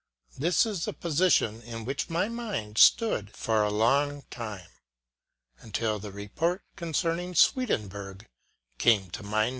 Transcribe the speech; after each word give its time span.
This 0.35 0.65
is 0.65 0.85
the 0.85 0.93
position 0.93 1.61
in 1.61 1.85
which 1.85 2.09
my 2.09 2.27
mind 2.27 2.79
stood 2.79 3.35
for 3.35 3.61
a 3.63 3.69
long 3.69 4.23
time, 4.31 4.71
until 5.59 5.99
the 5.99 6.11
report 6.11 6.63
concerning 6.75 7.35
Swedenborg 7.35 8.27
came 8.79 9.11
to 9.11 9.21
my 9.21 9.45
notice. 9.45 9.49